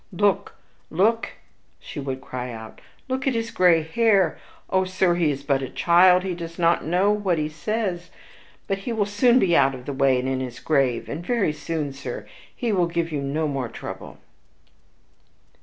"Look, 0.11 0.55
look," 0.89 1.29
she 1.79 1.99
would 1.99 2.21
cry 2.21 2.51
out, 2.51 2.81
"look 3.07 3.27
at 3.27 3.35
his 3.35 3.51
gray 3.51 3.83
hairs! 3.83 4.39
O, 4.71 4.83
sir! 4.83 5.13
he 5.13 5.29
is 5.29 5.43
but 5.43 5.61
a 5.61 5.69
child; 5.69 6.23
he 6.23 6.33
does 6.33 6.57
not 6.57 6.83
know 6.83 7.11
what 7.11 7.37
he 7.37 7.47
says; 7.47 8.09
and 8.67 8.79
he 8.79 8.91
will 8.91 9.05
soon 9.05 9.37
be 9.37 9.55
out 9.55 9.75
of 9.75 9.85
the 9.85 9.93
way 9.93 10.19
and 10.19 10.27
in 10.27 10.39
his 10.39 10.59
grave; 10.59 11.07
and 11.07 11.23
very 11.23 11.53
soon, 11.53 11.93
sir, 11.93 12.25
he 12.55 12.71
will 12.71 12.87
give 12.87 13.11
you 13.11 13.21
no 13.21 13.47
more 13.47 13.69
trouble." 13.69 14.17